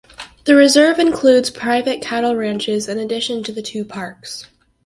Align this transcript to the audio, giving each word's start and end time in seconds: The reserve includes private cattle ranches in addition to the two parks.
The 0.45 0.55
reserve 0.55 0.97
includes 0.97 1.51
private 1.51 2.01
cattle 2.01 2.35
ranches 2.35 2.87
in 2.89 2.97
addition 2.97 3.43
to 3.43 3.51
the 3.51 3.61
two 3.61 3.85
parks. 3.85 4.47